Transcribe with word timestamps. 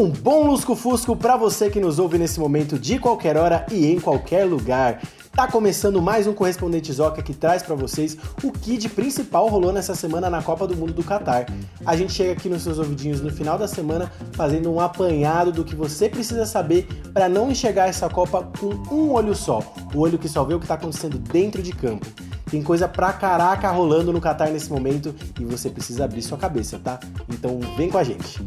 Um 0.00 0.08
bom 0.08 0.46
lusco-fusco 0.46 1.14
para 1.14 1.36
você 1.36 1.68
que 1.68 1.78
nos 1.78 1.98
ouve 1.98 2.16
nesse 2.16 2.40
momento 2.40 2.78
de 2.78 2.98
qualquer 2.98 3.36
hora 3.36 3.66
e 3.70 3.84
em 3.84 4.00
qualquer 4.00 4.46
lugar. 4.46 4.98
Tá 5.30 5.46
começando 5.46 6.00
mais 6.00 6.26
um 6.26 6.32
Correspondente 6.32 6.90
Zoca 6.90 7.22
que 7.22 7.34
traz 7.34 7.62
para 7.62 7.74
vocês 7.74 8.16
o 8.42 8.50
que 8.50 8.78
de 8.78 8.88
principal 8.88 9.46
rolou 9.48 9.70
nessa 9.74 9.94
semana 9.94 10.30
na 10.30 10.42
Copa 10.42 10.66
do 10.66 10.74
Mundo 10.74 10.94
do 10.94 11.04
Catar. 11.04 11.44
A 11.84 11.94
gente 11.98 12.14
chega 12.14 12.32
aqui 12.32 12.48
nos 12.48 12.62
seus 12.62 12.78
ouvidinhos 12.78 13.20
no 13.20 13.30
final 13.30 13.58
da 13.58 13.68
semana 13.68 14.10
fazendo 14.32 14.72
um 14.72 14.80
apanhado 14.80 15.52
do 15.52 15.66
que 15.66 15.76
você 15.76 16.08
precisa 16.08 16.46
saber 16.46 16.88
para 17.12 17.28
não 17.28 17.50
enxergar 17.50 17.86
essa 17.86 18.08
Copa 18.08 18.48
com 18.58 18.70
um 18.90 19.12
olho 19.12 19.34
só, 19.34 19.60
o 19.94 19.98
olho 19.98 20.18
que 20.18 20.30
só 20.30 20.44
vê 20.44 20.54
o 20.54 20.60
que 20.60 20.66
tá 20.66 20.74
acontecendo 20.74 21.18
dentro 21.18 21.62
de 21.62 21.72
campo. 21.72 22.06
Tem 22.50 22.62
coisa 22.62 22.88
pra 22.88 23.12
caraca 23.12 23.70
rolando 23.70 24.14
no 24.14 24.20
Catar 24.20 24.48
nesse 24.48 24.70
momento 24.70 25.14
e 25.38 25.44
você 25.44 25.68
precisa 25.68 26.06
abrir 26.06 26.22
sua 26.22 26.38
cabeça, 26.38 26.80
tá? 26.82 26.98
Então 27.28 27.60
vem 27.76 27.90
com 27.90 27.98
a 27.98 28.02
gente. 28.02 28.40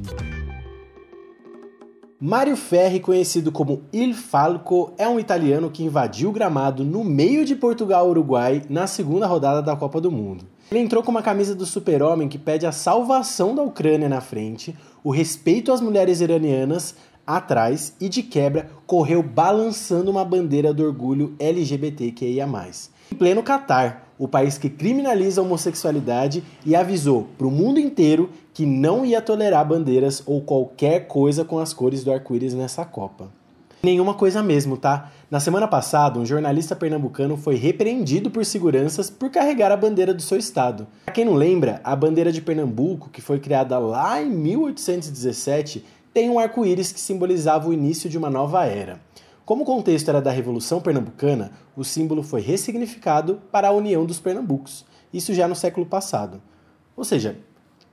Mário 2.25 2.55
Ferri, 2.55 3.01
conhecido 3.01 3.51
como 3.51 3.82
Il 3.91 4.13
Falco, 4.13 4.93
é 4.97 5.05
um 5.09 5.19
italiano 5.19 5.69
que 5.69 5.83
invadiu 5.83 6.29
o 6.29 6.31
gramado 6.31 6.81
no 6.81 7.04
meio 7.04 7.43
de 7.43 7.54
Portugal-Uruguai 7.54 8.61
na 8.69 8.87
segunda 8.87 9.27
rodada 9.27 9.61
da 9.61 9.75
Copa 9.75 10.00
do 10.00 10.09
Mundo. 10.09 10.45
Ele 10.71 10.79
entrou 10.79 11.04
com 11.04 11.11
uma 11.11 11.21
camisa 11.21 11.54
do 11.54 11.65
super-homem 11.65 12.29
que 12.29 12.37
pede 12.37 12.65
a 12.65 12.71
salvação 12.71 13.54
da 13.54 13.61
Ucrânia 13.61 14.07
na 14.07 14.21
frente, 14.21 14.73
o 15.04 15.11
respeito 15.11 15.73
às 15.73 15.81
mulheres 15.81 16.21
iranianas 16.21 16.95
atrás 17.28 17.93
e, 18.00 18.07
de 18.07 18.23
quebra, 18.23 18.69
correu 18.87 19.21
balançando 19.21 20.09
uma 20.09 20.23
bandeira 20.23 20.73
do 20.73 20.81
orgulho 20.81 21.36
LGBTQIA+. 21.37 22.47
Em 23.11 23.15
pleno 23.17 23.43
Catar, 23.43 24.03
o 24.17 24.27
país 24.27 24.57
que 24.57 24.69
criminaliza 24.69 25.41
a 25.41 25.43
homossexualidade 25.43 26.43
e 26.65 26.75
avisou 26.75 27.27
para 27.37 27.47
o 27.47 27.51
mundo 27.51 27.79
inteiro 27.79 28.29
que 28.53 28.65
não 28.65 29.05
ia 29.05 29.21
tolerar 29.21 29.67
bandeiras 29.67 30.21
ou 30.25 30.41
qualquer 30.41 31.07
coisa 31.07 31.43
com 31.43 31.59
as 31.59 31.73
cores 31.73 32.03
do 32.03 32.11
arco-íris 32.11 32.53
nessa 32.53 32.86
Copa. 32.86 33.30
Nenhuma 33.83 34.14
coisa 34.14 34.42
mesmo, 34.42 34.78
tá? 34.78 35.11
Na 35.30 35.42
semana 35.42 35.67
passada, 35.67 36.17
um 36.17 36.25
jornalista 36.25 36.73
pernambucano 36.73 37.36
foi 37.36 37.55
repreendido 37.55 38.31
por 38.31 38.45
seguranças 38.45 39.09
por 39.09 39.30
carregar 39.30 39.73
a 39.73 39.75
bandeira 39.75 40.14
do 40.14 40.22
seu 40.22 40.38
estado. 40.38 40.88
Pra 41.03 41.14
quem 41.14 41.25
não 41.25 41.33
lembra, 41.33 41.81
a 41.83 41.94
bandeira 41.94 42.31
de 42.31 42.42
Pernambuco, 42.42 43.09
que 43.09 43.20
foi 43.20 43.39
criada 43.39 43.77
lá 43.77 44.22
em 44.22 44.30
1817, 44.30 45.83
tem 46.14 46.30
um 46.30 46.39
arco-íris 46.39 46.94
que 46.94 47.00
simbolizava 47.00 47.67
o 47.67 47.73
início 47.73 48.09
de 48.09 48.17
uma 48.17 48.30
nova 48.30 48.66
era. 48.66 49.02
Como 49.45 49.63
o 49.63 49.66
contexto 49.66 50.08
era 50.08 50.22
da 50.22 50.31
Revolução 50.31 50.80
Pernambucana, 50.80 51.52
o 51.75 51.83
símbolo 51.83 52.23
foi 52.23 52.39
ressignificado 52.39 53.41
para 53.52 53.67
a 53.67 53.72
União 53.72 54.05
dos 54.05 54.17
Pernambucos, 54.17 54.86
isso 55.13 55.33
já 55.33 55.49
no 55.49 55.55
século 55.55 55.86
passado. 55.86 56.41
Ou 56.95 57.03
seja, 57.03 57.38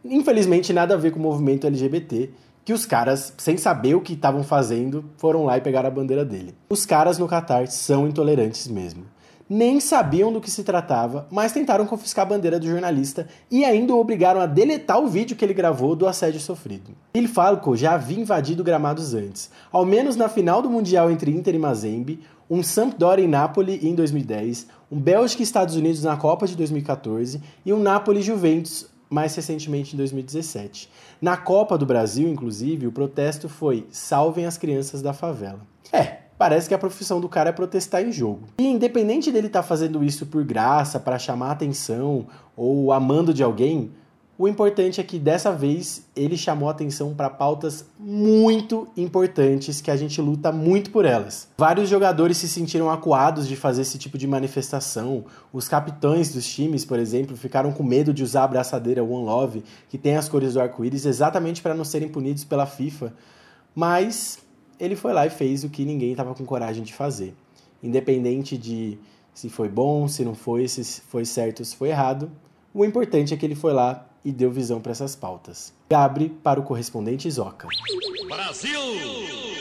infelizmente 0.05 0.73
nada 0.73 0.95
a 0.95 0.97
ver 0.97 1.11
com 1.11 1.19
o 1.19 1.23
movimento 1.23 1.67
LGBT, 1.67 2.31
que 2.65 2.73
os 2.73 2.87
caras, 2.87 3.35
sem 3.37 3.57
saber 3.57 3.97
o 3.97 4.01
que 4.01 4.13
estavam 4.13 4.45
fazendo, 4.45 5.05
foram 5.17 5.45
lá 5.45 5.59
e 5.59 5.61
pegaram 5.61 5.89
a 5.89 5.93
bandeira 5.93 6.25
dele. 6.25 6.55
Os 6.69 6.87
caras 6.87 7.19
no 7.19 7.27
Catar 7.27 7.67
são 7.67 8.07
intolerantes 8.07 8.69
mesmo. 8.69 9.05
Nem 9.53 9.81
sabiam 9.81 10.33
do 10.33 10.41
que 10.41 10.49
se 10.49 10.63
tratava, 10.63 11.27
mas 11.29 11.51
tentaram 11.51 11.85
confiscar 11.85 12.25
a 12.25 12.29
bandeira 12.29 12.61
do 12.61 12.69
jornalista 12.69 13.27
e 13.51 13.65
ainda 13.65 13.93
o 13.93 13.99
obrigaram 13.99 14.41
a 14.41 14.47
deletar 14.47 15.03
o 15.03 15.09
vídeo 15.09 15.37
que 15.37 15.45
ele 15.45 15.53
gravou 15.53 15.97
do 15.97 16.07
assédio 16.07 16.39
sofrido. 16.39 16.93
Il 17.17 17.27
Falco 17.27 17.75
já 17.75 17.95
havia 17.95 18.21
invadido 18.21 18.63
gramados 18.63 19.13
antes, 19.13 19.51
ao 19.73 19.85
menos 19.85 20.15
na 20.15 20.29
final 20.29 20.63
do 20.63 20.71
Mundial 20.71 21.11
entre 21.11 21.33
Inter 21.33 21.57
e 21.57 21.59
Mazembe, 21.59 22.21
um 22.49 22.63
Sampdoria 22.63 23.25
em 23.25 23.29
Nápoles 23.29 23.83
em 23.83 23.93
2010, 23.93 24.69
um 24.89 25.01
Bélgica 25.01 25.43
e 25.43 25.45
Estados 25.45 25.75
Unidos 25.75 26.05
na 26.05 26.17
Copa 26.17 26.47
de 26.47 26.57
2014 26.57 27.43
e 27.67 27.73
um 27.73 27.81
Napoli-Juventus 27.81 28.89
mais 29.11 29.35
recentemente 29.35 29.95
em 29.95 29.97
2017. 29.97 30.89
Na 31.21 31.37
Copa 31.37 31.77
do 31.77 31.85
Brasil, 31.85 32.29
inclusive, 32.29 32.87
o 32.87 32.93
protesto 32.93 33.49
foi 33.49 33.85
Salvem 33.91 34.47
as 34.47 34.57
crianças 34.57 35.03
da 35.03 35.13
favela. 35.13 35.61
É, 35.93 36.19
parece 36.41 36.67
que 36.67 36.75
a 36.75 36.79
profissão 36.79 37.21
do 37.21 37.29
cara 37.29 37.51
é 37.51 37.53
protestar 37.53 38.03
em 38.03 38.11
jogo. 38.11 38.49
E 38.59 38.67
independente 38.67 39.31
dele 39.31 39.49
estar 39.49 39.61
tá 39.61 39.69
fazendo 39.69 40.03
isso 40.03 40.25
por 40.25 40.43
graça, 40.43 40.99
para 40.99 41.19
chamar 41.19 41.51
atenção 41.51 42.29
ou 42.57 42.95
amando 42.95 43.35
de 43.35 43.43
alguém, 43.43 43.91
o 44.39 44.49
importante 44.49 45.03
é 45.03 45.05
que 45.05 45.19
dessa 45.19 45.53
vez 45.53 46.07
ele 46.17 46.39
chamou 46.39 46.71
atenção 46.71 47.13
para 47.13 47.29
pautas 47.29 47.85
muito 47.99 48.89
importantes 48.97 49.83
que 49.83 49.91
a 49.91 49.97
gente 49.99 50.19
luta 50.19 50.51
muito 50.51 50.91
por 50.91 51.05
elas. 51.05 51.47
Vários 51.59 51.91
jogadores 51.91 52.39
se 52.39 52.49
sentiram 52.49 52.91
acuados 52.91 53.47
de 53.47 53.55
fazer 53.55 53.83
esse 53.83 53.99
tipo 53.99 54.17
de 54.17 54.27
manifestação. 54.27 55.27
Os 55.53 55.69
capitães 55.69 56.33
dos 56.33 56.47
times, 56.47 56.87
por 56.87 56.99
exemplo, 56.99 57.37
ficaram 57.37 57.71
com 57.71 57.83
medo 57.83 58.15
de 58.15 58.23
usar 58.23 58.41
a 58.41 58.45
abraçadeira 58.45 59.05
One 59.05 59.27
Love, 59.27 59.63
que 59.91 59.99
tem 59.99 60.17
as 60.17 60.27
cores 60.27 60.55
do 60.55 60.61
arco-íris, 60.63 61.05
exatamente 61.05 61.61
para 61.61 61.75
não 61.75 61.85
serem 61.85 62.09
punidos 62.09 62.45
pela 62.45 62.65
FIFA. 62.65 63.13
Mas 63.75 64.39
ele 64.81 64.97
foi 64.97 65.13
lá 65.13 65.27
e 65.27 65.31
fez 65.31 65.63
o 65.63 65.69
que 65.69 65.85
ninguém 65.85 66.13
estava 66.13 66.35
com 66.35 66.45
coragem 66.45 66.83
de 66.83 66.95
fazer. 66.95 67.35
Independente 67.83 68.57
de 68.57 68.99
se 69.35 69.49
foi 69.49 69.69
bom, 69.69 70.09
se 70.09 70.25
não 70.25 70.35
foi, 70.35 70.67
se 70.67 71.03
foi 71.03 71.25
certo, 71.25 71.65
se 71.65 71.77
foi 71.77 71.91
errado, 71.91 72.31
o 72.73 72.85
importante 72.85 73.35
é 73.35 73.37
que 73.37 73.45
ele 73.45 73.55
foi 73.55 73.73
lá 73.73 74.07
e 74.25 74.33
deu 74.33 74.51
visão 74.51 74.81
para 74.81 74.93
essas 74.93 75.15
pautas. 75.15 75.73
Abre 75.91 76.29
para 76.29 76.59
o 76.59 76.63
correspondente 76.63 77.31
Zoca. 77.31 77.69
Brasil! 78.29 79.60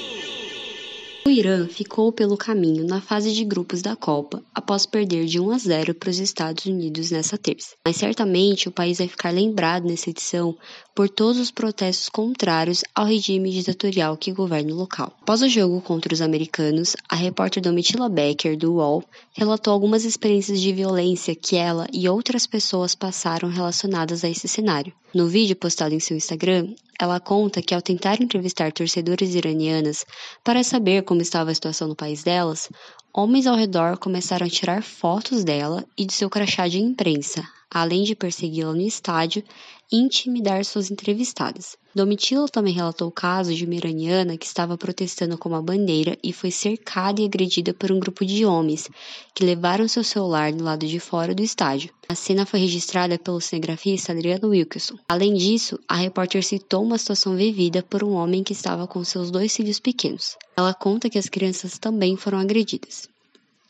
O 1.29 1.31
Irã 1.31 1.67
ficou 1.67 2.11
pelo 2.11 2.35
caminho 2.35 2.87
na 2.87 2.99
fase 2.99 3.31
de 3.31 3.45
grupos 3.45 3.83
da 3.83 3.95
Copa 3.95 4.43
após 4.51 4.87
perder 4.87 5.27
de 5.27 5.39
1 5.39 5.51
a 5.51 5.57
0 5.59 5.93
para 5.93 6.09
os 6.09 6.17
Estados 6.17 6.65
Unidos 6.65 7.11
nessa 7.11 7.37
terça. 7.37 7.75
Mas 7.85 7.97
certamente 7.97 8.67
o 8.67 8.71
país 8.71 8.97
vai 8.97 9.07
ficar 9.07 9.29
lembrado 9.29 9.85
nessa 9.85 10.09
edição 10.09 10.57
por 10.95 11.07
todos 11.07 11.39
os 11.39 11.51
protestos 11.51 12.09
contrários 12.09 12.83
ao 12.95 13.05
regime 13.05 13.51
ditatorial 13.51 14.17
que 14.17 14.31
governa 14.31 14.73
o 14.73 14.77
local. 14.77 15.15
Após 15.21 15.43
o 15.43 15.47
jogo 15.47 15.79
contra 15.81 16.11
os 16.11 16.19
americanos, 16.19 16.95
a 17.07 17.15
repórter 17.15 17.61
Domitila 17.61 18.09
Becker, 18.09 18.57
do 18.57 18.73
UOL, 18.73 19.03
relatou 19.33 19.71
algumas 19.71 20.05
experiências 20.05 20.59
de 20.59 20.73
violência 20.73 21.35
que 21.35 21.55
ela 21.55 21.85
e 21.93 22.09
outras 22.09 22.47
pessoas 22.47 22.95
passaram 22.95 23.49
relacionadas 23.49 24.23
a 24.23 24.29
esse 24.29 24.47
cenário. 24.47 24.91
No 25.13 25.27
vídeo 25.27 25.55
postado 25.55 25.93
em 25.93 25.99
seu 25.99 26.17
Instagram, 26.17 26.73
ela 26.99 27.19
conta 27.19 27.61
que 27.61 27.73
ao 27.73 27.81
tentar 27.81 28.21
entrevistar 28.21 28.73
torcedores 28.73 29.33
iranianas 29.33 30.05
para 30.43 30.63
saber 30.63 31.03
como 31.03 31.21
estava 31.21 31.49
a 31.49 31.55
situação 31.55 31.87
no 31.87 31.95
país 31.95 32.23
delas, 32.23 32.69
homens 33.13 33.47
ao 33.47 33.55
redor 33.55 33.97
começaram 33.97 34.45
a 34.45 34.49
tirar 34.49 34.83
fotos 34.83 35.43
dela 35.43 35.85
e 35.97 36.05
de 36.05 36.13
seu 36.13 36.29
crachá 36.29 36.67
de 36.67 36.79
imprensa, 36.79 37.43
além 37.71 38.03
de 38.03 38.15
persegui-la 38.15 38.73
no 38.73 38.81
estádio 38.81 39.43
e 39.91 39.97
intimidar 39.97 40.63
suas 40.63 40.91
entrevistadas. 40.91 41.77
Domitila 41.93 42.47
também 42.47 42.73
relatou 42.73 43.07
o 43.07 43.11
caso 43.11 43.53
de 43.53 43.65
uma 43.65 43.73
iraniana 43.73 44.37
que 44.37 44.45
estava 44.45 44.77
protestando 44.77 45.37
com 45.37 45.49
uma 45.49 45.61
bandeira 45.61 46.17
e 46.23 46.31
foi 46.31 46.51
cercada 46.51 47.21
e 47.21 47.25
agredida 47.25 47.73
por 47.73 47.91
um 47.91 47.99
grupo 47.99 48.23
de 48.23 48.45
homens 48.45 48.87
que 49.33 49.43
levaram 49.43 49.87
seu 49.87 50.03
celular 50.03 50.53
do 50.53 50.63
lado 50.63 50.85
de 50.85 50.99
fora 50.99 51.33
do 51.33 51.41
estádio. 51.41 51.91
A 52.07 52.13
cena 52.13 52.45
foi 52.45 52.59
registrada 52.59 53.17
pelo 53.17 53.41
cinegrafista 53.41 54.11
Adriano 54.11 54.49
Wilkerson. 54.49 54.97
Além 55.07 55.33
disso, 55.33 55.79
a 55.87 55.95
repórter 55.95 56.43
citou 56.43 56.83
uma 56.83 56.97
situação 56.97 57.35
vivida 57.35 57.81
por 57.81 58.03
um 58.03 58.13
homem 58.13 58.43
que 58.43 58.53
estava 58.53 58.85
com 58.85 59.03
seus 59.03 59.31
dois 59.31 59.55
filhos 59.55 59.79
pequenos. 59.79 60.37
Ela 60.55 60.73
conta 60.73 61.09
que 61.09 61.17
as 61.17 61.27
crianças 61.27 61.79
também 61.79 62.15
foram 62.15 62.37
agredidas. 62.37 63.09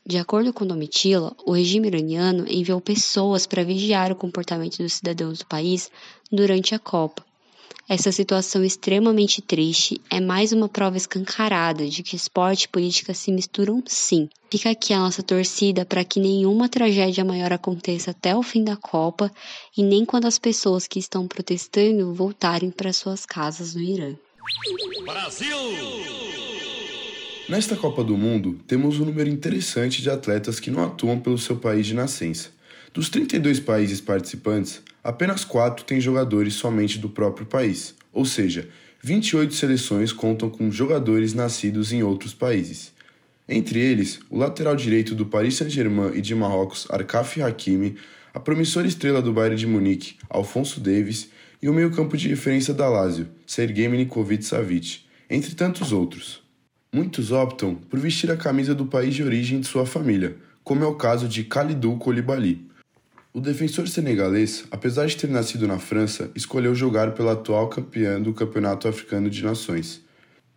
De 0.10 0.18
acordo 0.18 0.52
com 0.52 0.66
Domitila, 0.66 1.36
o 1.46 1.52
regime 1.52 1.88
iraniano 1.88 2.44
enviou 2.50 2.82
pessoas 2.82 3.46
para 3.46 3.64
vigiar 3.64 4.12
o 4.12 4.16
comportamento 4.16 4.80
dos 4.80 4.94
cidadãos 4.94 5.38
do 5.38 5.46
país 5.46 5.92
durante 6.32 6.74
a 6.74 6.80
Copa. 6.80 7.24
Essa 7.88 8.12
situação 8.12 8.66
extremamente 8.66 9.40
triste 9.40 10.02
é 10.10 10.20
mais 10.20 10.52
uma 10.52 10.68
prova 10.68 10.98
escancarada 10.98 11.88
de 11.88 12.02
que 12.02 12.16
esporte 12.16 12.64
e 12.64 12.70
política 12.70 13.14
se 13.14 13.32
misturam 13.32 13.84
sim. 13.86 14.28
Fica 14.50 14.72
aqui 14.72 14.94
a 14.94 15.00
nossa 15.00 15.22
torcida 15.22 15.86
para 15.86 16.04
que 16.04 16.20
nenhuma 16.20 16.68
tragédia 16.68 17.24
maior 17.24 17.54
aconteça 17.54 18.10
até 18.10 18.36
o 18.36 18.42
fim 18.42 18.64
da 18.64 18.76
Copa 18.76 19.32
e 19.78 19.84
nem 19.84 20.06
quando 20.06 20.26
as 20.26 20.40
pessoas 20.40 20.88
que 20.88 20.98
estão 20.98 21.28
protestando 21.28 22.16
voltarem 22.16 22.72
para 22.72 22.92
suas 22.92 23.28
casas 23.28 23.76
no 23.76 23.82
Irã. 23.82 24.16
Brasil! 25.06 26.49
Nesta 27.50 27.76
Copa 27.76 28.04
do 28.04 28.16
Mundo, 28.16 28.60
temos 28.68 29.00
um 29.00 29.06
número 29.06 29.28
interessante 29.28 30.04
de 30.04 30.10
atletas 30.12 30.60
que 30.60 30.70
não 30.70 30.84
atuam 30.84 31.20
pelo 31.20 31.40
seu 31.40 31.56
país 31.56 31.88
de 31.88 31.96
nascença. 31.96 32.52
Dos 32.94 33.10
32 33.10 33.60
países 33.60 34.00
participantes, 34.00 34.84
apenas 35.04 35.44
4 35.44 35.84
têm 35.84 36.00
jogadores 36.00 36.54
somente 36.54 37.00
do 37.00 37.10
próprio 37.10 37.48
país, 37.48 37.96
ou 38.14 38.24
seja, 38.24 38.70
28 39.02 39.52
seleções 39.56 40.14
contam 40.14 40.48
com 40.48 40.70
jogadores 40.70 41.34
nascidos 41.34 41.92
em 41.92 42.04
outros 42.04 42.36
países. 42.36 42.94
Entre 43.48 43.80
eles, 43.80 44.20
o 44.30 44.38
lateral 44.38 44.76
direito 44.76 45.16
do 45.16 45.26
Paris 45.26 45.56
Saint-Germain 45.56 46.12
e 46.14 46.22
de 46.22 46.36
Marrocos, 46.36 46.86
Arcaf 46.88 47.42
Hakimi, 47.42 47.96
a 48.32 48.40
promissora 48.40 48.86
estrela 48.86 49.24
do 49.24 49.34
Bayern 49.34 49.58
de 49.58 49.66
Munique, 49.66 50.18
Alfonso 50.30 50.80
Davis, 50.80 51.32
e 51.64 51.68
o 51.68 51.74
meio-campo 51.74 52.16
de 52.16 52.30
referência 52.30 52.76
da 52.76 52.88
Lazio, 52.88 53.28
Sergei 53.48 53.88
Milinkovic-Savic, 53.88 55.00
entre 55.28 55.56
tantos 55.56 55.92
outros. 55.92 56.48
Muitos 56.92 57.32
optam 57.32 57.76
por 57.76 58.00
vestir 58.00 58.32
a 58.32 58.36
camisa 58.36 58.74
do 58.74 58.84
país 58.84 59.14
de 59.14 59.22
origem 59.22 59.60
de 59.60 59.68
sua 59.68 59.86
família, 59.86 60.36
como 60.64 60.84
é 60.84 60.88
o 60.88 60.96
caso 60.96 61.28
de 61.28 61.44
Khalidou 61.44 62.00
Koulibaly. 62.00 62.68
O 63.32 63.40
defensor 63.40 63.88
senegalês, 63.88 64.66
apesar 64.72 65.06
de 65.06 65.16
ter 65.16 65.30
nascido 65.30 65.68
na 65.68 65.78
França, 65.78 66.32
escolheu 66.34 66.74
jogar 66.74 67.12
pela 67.14 67.34
atual 67.34 67.70
campeã 67.70 68.20
do 68.20 68.34
Campeonato 68.34 68.88
Africano 68.88 69.30
de 69.30 69.44
Nações. 69.44 70.02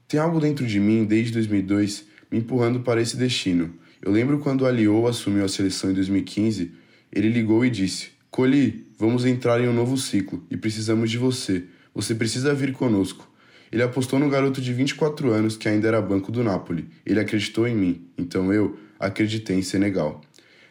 Tem 0.09 0.19
algo 0.19 0.41
dentro 0.41 0.67
de 0.67 0.81
mim 0.81 1.05
desde 1.05 1.33
2002 1.33 2.07
me 2.31 2.39
empurrando 2.39 2.81
para 2.81 3.03
esse 3.03 3.15
destino. 3.15 3.75
Eu 4.01 4.11
lembro 4.11 4.39
quando 4.39 4.65
Aliou 4.65 5.07
assumiu 5.07 5.45
a 5.45 5.49
seleção 5.49 5.91
em 5.91 5.95
2015, 5.95 6.73
ele 7.13 7.29
ligou 7.29 7.63
e 7.63 7.69
disse: 7.69 8.09
Coli, 8.31 8.87
vamos 8.99 9.27
entrar 9.27 9.61
em 9.61 9.69
um 9.69 9.75
novo 9.75 9.99
ciclo 9.99 10.43
e 10.51 10.57
precisamos 10.57 11.11
de 11.11 11.19
você. 11.19 11.65
Você 11.95 12.15
precisa 12.15 12.55
vir 12.55 12.73
conosco. 12.73 13.31
Ele 13.73 13.83
apostou 13.83 14.19
no 14.19 14.29
garoto 14.29 14.61
de 14.61 14.71
24 14.71 15.33
anos 15.33 15.57
que 15.57 15.67
ainda 15.67 15.89
era 15.89 16.03
banco 16.03 16.31
do 16.31 16.45
Napoli. 16.45 16.91
Ele 17.07 17.19
acreditou 17.19 17.67
em 17.67 17.75
mim, 17.75 18.07
então 18.19 18.53
eu 18.53 18.79
acreditei 19.01 19.57
em 19.57 19.63
Senegal. 19.63 20.21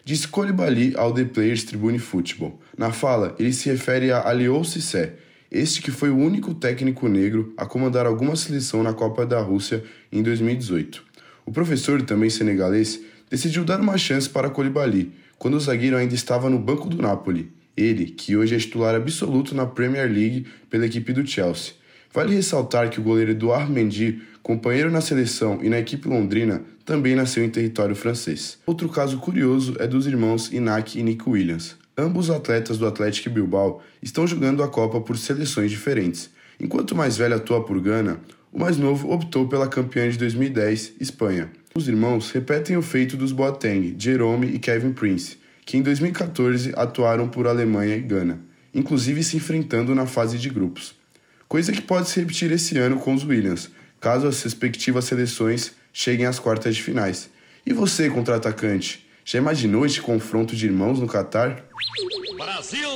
Disse 0.06 0.27
Colibali 0.27 0.94
ao 0.95 1.12
The 1.12 1.25
Players 1.25 1.63
Tribune 1.63 1.98
Football. 1.98 2.59
Na 2.77 2.92
fala, 2.92 3.36
ele 3.39 3.53
se 3.53 3.69
refere 3.69 4.12
a 4.12 4.27
Aliou 4.27 4.63
Cissé, 4.63 5.15
este 5.51 5.81
que 5.81 5.89
foi 5.89 6.12
o 6.12 6.18
único 6.18 6.53
técnico 6.53 7.07
negro 7.07 7.53
a 7.57 7.65
comandar 7.65 8.06
alguma 8.06 8.36
seleção 8.36 8.83
na 8.83 8.94
Copa 8.94 9.25
da 9.25 9.42
Rússia 9.42 9.83
em 10.12 10.21
2018. 10.21 11.04
O 11.44 11.51
professor, 11.51 12.01
também 12.04 12.30
senegalês, 12.30 13.01
decidiu 13.30 13.63
dar 13.63 13.80
uma 13.80 13.97
chance 13.97 14.30
para 14.30 14.50
Colibali, 14.50 15.12
quando 15.39 15.56
o 15.56 15.59
zagueiro 15.59 15.97
ainda 15.97 16.13
estava 16.13 16.50
no 16.50 16.59
banco 16.59 16.88
do 16.88 17.01
Napoli. 17.01 17.51
Ele, 17.75 18.06
que 18.06 18.38
hoje 18.38 18.56
é 18.56 18.59
titular 18.59 18.94
absoluto 18.94 19.56
na 19.56 19.65
Premier 19.65 20.07
League 20.07 20.45
pela 20.69 20.86
equipe 20.86 21.12
do 21.13 21.25
Chelsea. 21.25 21.81
Vale 22.13 22.36
ressaltar 22.36 22.90
que 22.90 23.00
o 23.00 23.04
goleiro 23.04 23.31
Eduard 23.31 23.72
Mendy, 23.72 24.22
companheiro 24.44 24.92
na 24.92 25.00
seleção 25.00 25.60
e 25.62 25.69
na 25.69 25.80
equipe 25.80 26.10
londrina, 26.10 26.62
também 26.86 27.16
nasceu 27.16 27.44
em 27.44 27.50
território 27.50 27.96
francês. 27.96 28.58
Outro 28.66 28.90
caso 28.90 29.18
curioso 29.18 29.75
é 29.80 29.88
dos 29.88 30.06
irmãos 30.06 30.52
Inak 30.52 31.00
e 31.00 31.04
Nick 31.04 31.30
Williams. 31.30 31.78
Ambos 31.98 32.30
atletas 32.30 32.78
do 32.78 32.86
Atlético 32.86 33.30
Bilbao 33.30 33.81
estão 34.02 34.28
jogando 34.28 34.62
a 34.62 34.68
Copa 34.68 35.00
por 35.00 35.18
seleções 35.18 35.72
diferentes. 35.72 36.30
Enquanto 36.60 36.92
o 36.92 36.96
mais 36.96 37.16
velho 37.18 37.36
atua 37.36 37.63
por 37.63 37.80
Gana, 37.80 38.19
o 38.52 38.60
mais 38.60 38.78
novo 38.78 39.12
optou 39.14 39.48
pela 39.48 39.68
campeã 39.68 40.10
de 40.10 40.18
2010, 40.18 40.94
Espanha. 41.00 41.50
Os 41.74 41.88
irmãos 41.88 42.31
repetem 42.31 42.75
o 42.75 42.81
feito 42.81 43.16
dos 43.16 43.31
Boateng, 43.31 43.96
Jerome 43.98 44.48
e 44.48 44.60
Kevin 44.60 44.92
Prince, 44.92 45.38
que 45.66 45.78
em 45.78 45.81
2014 45.81 46.74
atuaram 46.75 47.30
por 47.30 47.48
Alemanha 47.48 47.96
e 47.96 48.02
Gana, 48.02 48.42
inclusive 48.74 49.24
se 49.24 49.38
enfrentando 49.38 49.96
na 49.96 50.06
fase 50.06 50.38
de 50.38 50.50
grupos. 50.50 51.00
Coisa 51.51 51.74
que 51.74 51.81
pode 51.81 52.07
se 52.07 52.18
repetir 52.18 52.50
esse 52.53 52.77
ano 52.77 52.98
com 52.98 53.13
os 53.13 53.25
Williams, 53.25 53.69
caso 54.00 54.25
as 54.25 54.42
respectivas 54.42 55.03
seleções 55.03 55.74
cheguem 55.92 56.25
às 56.25 56.39
quartas 56.39 56.77
de 56.77 56.81
finais. 56.81 57.30
E 57.65 57.74
você, 57.74 58.09
contra-atacante, 58.09 59.06
já 59.25 59.38
imaginou 59.38 59.86
este 59.86 60.01
confronto 60.01 60.56
de 60.56 60.68
irmãos 60.68 60.98
no 60.98 61.07
Catar? 61.07 61.65
Brasil! 62.38 62.88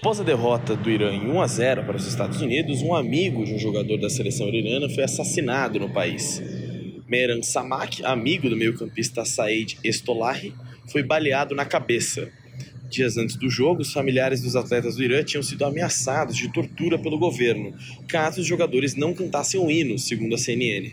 Após 0.00 0.18
a 0.18 0.24
derrota 0.24 0.74
do 0.74 0.90
Irã 0.90 1.12
em 1.12 1.30
1 1.30 1.40
a 1.40 1.46
0 1.46 1.84
para 1.84 1.96
os 1.98 2.04
Estados 2.04 2.40
Unidos, 2.40 2.82
um 2.82 2.96
amigo 2.96 3.44
de 3.44 3.54
um 3.54 3.58
jogador 3.60 3.96
da 3.96 4.10
seleção 4.10 4.48
iraniana 4.48 4.92
foi 4.92 5.04
assassinado 5.04 5.78
no 5.78 5.90
país. 5.90 6.42
Meran 7.08 7.42
Samak, 7.42 8.04
amigo 8.04 8.50
do 8.50 8.56
meio-campista 8.56 9.24
Said 9.24 9.78
Estolahi, 9.84 10.52
foi 10.90 11.04
baleado 11.04 11.54
na 11.54 11.64
cabeça. 11.64 12.28
Dias 12.94 13.16
antes 13.16 13.34
do 13.34 13.50
jogo, 13.50 13.82
os 13.82 13.92
familiares 13.92 14.40
dos 14.40 14.54
atletas 14.54 14.94
do 14.94 15.02
Irã 15.02 15.24
tinham 15.24 15.42
sido 15.42 15.64
ameaçados 15.64 16.36
de 16.36 16.52
tortura 16.52 16.96
pelo 16.96 17.18
governo, 17.18 17.74
caso 18.06 18.40
os 18.40 18.46
jogadores 18.46 18.94
não 18.94 19.12
cantassem 19.12 19.58
o 19.58 19.68
hino, 19.68 19.98
segundo 19.98 20.36
a 20.36 20.38
CNN. 20.38 20.92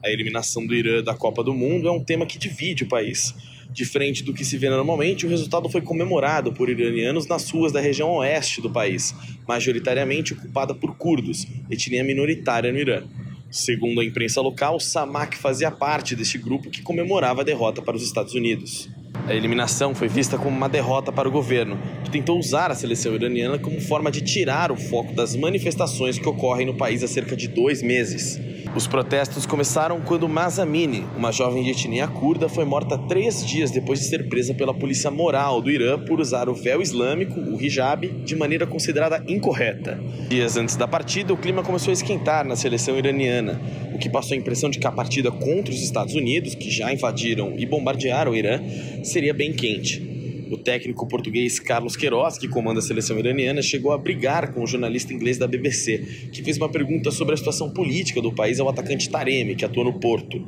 A 0.00 0.10
eliminação 0.10 0.64
do 0.64 0.72
Irã 0.72 1.02
da 1.02 1.16
Copa 1.16 1.42
do 1.42 1.52
Mundo 1.52 1.88
é 1.88 1.90
um 1.90 2.04
tema 2.04 2.24
que 2.24 2.38
divide 2.38 2.84
o 2.84 2.88
país. 2.88 3.34
Diferente 3.72 4.22
do 4.22 4.32
que 4.32 4.44
se 4.44 4.56
vê 4.56 4.70
normalmente, 4.70 5.26
o 5.26 5.28
resultado 5.28 5.68
foi 5.68 5.82
comemorado 5.82 6.52
por 6.52 6.68
iranianos 6.68 7.26
nas 7.26 7.50
ruas 7.50 7.72
da 7.72 7.80
região 7.80 8.12
oeste 8.12 8.60
do 8.60 8.70
país, 8.70 9.12
majoritariamente 9.46 10.34
ocupada 10.34 10.72
por 10.72 10.96
curdos, 10.96 11.48
etnia 11.68 12.04
minoritária 12.04 12.70
no 12.70 12.78
Irã. 12.78 13.02
Segundo 13.50 14.00
a 14.00 14.04
imprensa 14.04 14.40
local, 14.40 14.78
Samak 14.78 15.36
fazia 15.36 15.72
parte 15.72 16.14
deste 16.14 16.38
grupo 16.38 16.70
que 16.70 16.80
comemorava 16.80 17.40
a 17.40 17.44
derrota 17.44 17.82
para 17.82 17.96
os 17.96 18.04
Estados 18.04 18.34
Unidos. 18.34 18.88
A 19.26 19.34
eliminação 19.34 19.94
foi 19.94 20.08
vista 20.08 20.38
como 20.38 20.56
uma 20.56 20.68
derrota 20.68 21.12
para 21.12 21.28
o 21.28 21.30
governo, 21.30 21.78
que 22.04 22.10
tentou 22.10 22.38
usar 22.38 22.70
a 22.70 22.74
seleção 22.74 23.14
iraniana 23.14 23.58
como 23.58 23.80
forma 23.80 24.10
de 24.10 24.20
tirar 24.22 24.72
o 24.72 24.76
foco 24.76 25.12
das 25.12 25.36
manifestações 25.36 26.18
que 26.18 26.28
ocorrem 26.28 26.66
no 26.66 26.74
país 26.74 27.02
há 27.02 27.08
cerca 27.08 27.36
de 27.36 27.48
dois 27.48 27.82
meses. 27.82 28.40
Os 28.74 28.86
protestos 28.86 29.46
começaram 29.46 30.00
quando 30.00 30.28
Mazamini, 30.28 31.04
uma 31.16 31.32
jovem 31.32 31.64
de 31.64 31.70
etnia 31.70 32.06
curda, 32.06 32.48
foi 32.48 32.64
morta 32.64 32.98
três 32.98 33.44
dias 33.44 33.70
depois 33.70 33.98
de 33.98 34.06
ser 34.06 34.28
presa 34.28 34.54
pela 34.54 34.74
polícia 34.74 35.10
moral 35.10 35.60
do 35.60 35.70
Irã 35.70 35.98
por 35.98 36.20
usar 36.20 36.48
o 36.48 36.54
véu 36.54 36.80
islâmico, 36.80 37.40
o 37.40 37.60
hijab, 37.60 38.06
de 38.06 38.36
maneira 38.36 38.66
considerada 38.66 39.24
incorreta. 39.26 39.98
Dias 40.28 40.56
antes 40.56 40.76
da 40.76 40.86
partida, 40.86 41.32
o 41.32 41.36
clima 41.36 41.62
começou 41.62 41.90
a 41.90 41.94
esquentar 41.94 42.46
na 42.46 42.56
seleção 42.56 42.96
iraniana, 42.96 43.60
o 43.92 43.98
que 43.98 44.08
passou 44.08 44.34
a 44.34 44.38
impressão 44.38 44.70
de 44.70 44.78
que 44.78 44.86
a 44.86 44.92
partida 44.92 45.32
contra 45.32 45.72
os 45.72 45.82
Estados 45.82 46.14
Unidos, 46.14 46.54
que 46.54 46.70
já 46.70 46.92
invadiram 46.92 47.54
e 47.58 47.64
bombardearam 47.64 48.32
o 48.32 48.36
Irã, 48.36 48.60
seria 49.02 49.32
bem 49.32 49.52
quente. 49.52 50.17
O 50.50 50.56
técnico 50.56 51.06
português 51.06 51.60
Carlos 51.60 51.94
Queiroz, 51.94 52.38
que 52.38 52.48
comanda 52.48 52.78
a 52.78 52.82
seleção 52.82 53.18
iraniana, 53.18 53.60
chegou 53.60 53.92
a 53.92 53.98
brigar 53.98 54.54
com 54.54 54.62
o 54.62 54.66
jornalista 54.66 55.12
inglês 55.12 55.36
da 55.36 55.46
BBC, 55.46 56.30
que 56.32 56.42
fez 56.42 56.56
uma 56.56 56.70
pergunta 56.70 57.10
sobre 57.10 57.34
a 57.34 57.36
situação 57.36 57.70
política 57.70 58.22
do 58.22 58.32
país 58.32 58.58
ao 58.58 58.68
atacante 58.68 59.10
Taremi, 59.10 59.54
que 59.54 59.64
atua 59.64 59.84
no 59.84 60.00
Porto. 60.00 60.42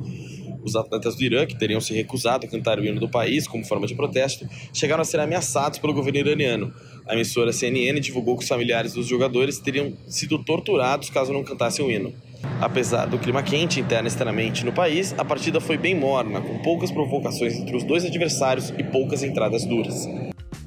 Os 0.63 0.75
atletas 0.75 1.15
do 1.15 1.23
Irã, 1.23 1.45
que 1.45 1.57
teriam 1.57 1.79
se 1.79 1.93
recusado 1.93 2.45
a 2.45 2.49
cantar 2.49 2.79
o 2.79 2.85
hino 2.85 2.99
do 2.99 3.09
país 3.09 3.47
como 3.47 3.63
forma 3.63 3.85
de 3.85 3.93
protesto, 3.93 4.47
chegaram 4.73 5.01
a 5.01 5.05
ser 5.05 5.19
ameaçados 5.19 5.77
pelo 5.77 5.93
governo 5.93 6.19
iraniano. 6.19 6.73
A 7.07 7.13
emissora 7.13 7.51
CNN 7.51 7.99
divulgou 7.99 8.37
que 8.37 8.43
os 8.43 8.49
familiares 8.49 8.93
dos 8.93 9.07
jogadores 9.07 9.59
teriam 9.59 9.93
sido 10.07 10.43
torturados 10.43 11.09
caso 11.09 11.31
não 11.31 11.43
cantassem 11.43 11.85
o 11.85 11.91
hino. 11.91 12.13
Apesar 12.59 13.05
do 13.05 13.17
clima 13.17 13.41
quente 13.41 13.79
interno 13.79 14.07
e 14.07 14.09
externamente 14.09 14.65
no 14.65 14.71
país, 14.71 15.13
a 15.17 15.25
partida 15.25 15.59
foi 15.59 15.77
bem 15.77 15.95
morna, 15.95 16.41
com 16.41 16.59
poucas 16.59 16.91
provocações 16.91 17.55
entre 17.55 17.75
os 17.75 17.83
dois 17.83 18.05
adversários 18.05 18.69
e 18.77 18.83
poucas 18.83 19.23
entradas 19.23 19.65
duras. 19.65 20.07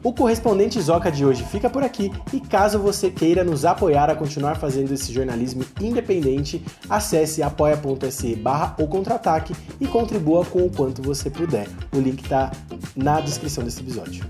O 0.04 0.12
correspondente 0.12 0.78
Zoca 0.82 1.10
de 1.10 1.24
hoje 1.24 1.42
fica 1.44 1.70
por 1.70 1.82
aqui 1.82 2.12
e 2.30 2.38
caso 2.38 2.78
você 2.78 3.10
queira 3.10 3.42
nos 3.42 3.64
apoiar 3.64 4.10
a 4.10 4.14
continuar 4.14 4.56
fazendo 4.56 4.92
esse 4.92 5.10
jornalismo 5.10 5.64
independente, 5.80 6.62
acesse 6.90 7.42
apoia.se 7.42 8.36
barra 8.36 8.76
ou 8.78 8.86
contra-ataque 8.86 9.54
e 9.80 9.86
contribua 9.86 10.44
com 10.44 10.66
o 10.66 10.70
quanto 10.70 11.00
você 11.00 11.30
puder. 11.30 11.66
O 11.90 11.98
link 11.98 12.22
está 12.22 12.52
na 12.94 13.18
descrição 13.18 13.64
desse 13.64 13.80
episódio. 13.80 14.26